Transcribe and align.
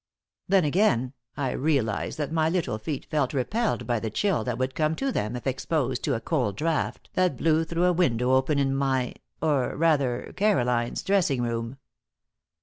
Then, 0.47 0.65
again, 0.65 1.13
I 1.37 1.51
realized 1.51 2.17
that 2.17 2.31
my 2.31 2.49
little 2.49 2.79
feet 2.79 3.05
felt 3.05 3.35
repelled 3.35 3.85
by 3.85 3.99
the 3.99 4.09
chill 4.09 4.43
that 4.45 4.57
would 4.57 4.73
come 4.73 4.95
to 4.95 5.11
them 5.11 5.35
if 5.35 5.45
exposed 5.45 6.03
to 6.05 6.15
a 6.15 6.19
cold 6.19 6.57
draught 6.57 7.11
that 7.13 7.37
blew 7.37 7.63
through 7.63 7.85
a 7.85 7.93
window 7.93 8.31
open 8.33 8.57
in 8.57 8.75
my 8.75 9.13
or, 9.43 9.75
rather, 9.75 10.33
Caroline's 10.35 11.03
dressing 11.03 11.43
room. 11.43 11.77